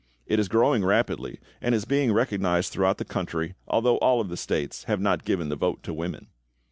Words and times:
It 0.25 0.39
is 0.39 0.47
growing 0.47 0.83
rapidly, 0.83 1.39
and 1.61 1.75
is 1.75 1.85
being 1.85 2.11
recognized 2.11 2.73
throughout 2.73 2.97
the 2.97 3.05
country, 3.05 3.53
although 3.67 3.97
all 3.99 4.19
of 4.19 4.29
the 4.29 4.35
States 4.35 4.85
have 4.85 4.99
not 4.99 5.25
given 5.25 5.49
the 5.49 5.55
vote 5.55 5.83
to 5.83 5.93
women. 5.93 6.29